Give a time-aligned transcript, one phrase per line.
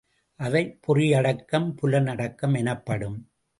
[0.39, 3.29] அவை பொறி அடக்கம் புலன் அடக்கம் எனப்படும்.